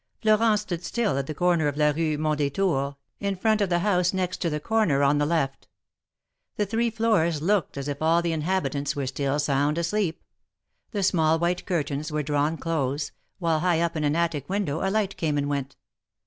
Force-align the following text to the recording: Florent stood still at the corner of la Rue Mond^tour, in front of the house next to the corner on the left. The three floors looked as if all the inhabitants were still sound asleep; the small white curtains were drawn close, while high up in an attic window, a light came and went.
Florent 0.23 0.59
stood 0.59 0.83
still 0.83 1.15
at 1.19 1.27
the 1.27 1.35
corner 1.35 1.67
of 1.67 1.77
la 1.77 1.91
Rue 1.91 2.17
Mond^tour, 2.17 2.95
in 3.19 3.35
front 3.35 3.61
of 3.61 3.69
the 3.69 3.77
house 3.85 4.15
next 4.15 4.37
to 4.41 4.49
the 4.49 4.59
corner 4.59 5.03
on 5.03 5.19
the 5.19 5.27
left. 5.27 5.67
The 6.55 6.65
three 6.65 6.89
floors 6.89 7.39
looked 7.43 7.77
as 7.77 7.87
if 7.87 8.01
all 8.01 8.23
the 8.23 8.31
inhabitants 8.31 8.95
were 8.95 9.05
still 9.05 9.37
sound 9.37 9.77
asleep; 9.77 10.23
the 10.89 11.03
small 11.03 11.37
white 11.37 11.67
curtains 11.67 12.11
were 12.11 12.23
drawn 12.23 12.57
close, 12.57 13.11
while 13.37 13.59
high 13.59 13.79
up 13.79 13.95
in 13.95 14.03
an 14.03 14.15
attic 14.15 14.49
window, 14.49 14.79
a 14.81 14.89
light 14.89 15.17
came 15.17 15.37
and 15.37 15.47
went. 15.47 15.75